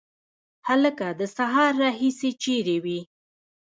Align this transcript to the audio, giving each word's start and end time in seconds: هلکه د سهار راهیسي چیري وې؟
هلکه 0.67 1.07
د 1.19 1.21
سهار 1.37 1.71
راهیسي 1.83 2.29
چیري 2.41 2.77
وې؟ 2.83 2.99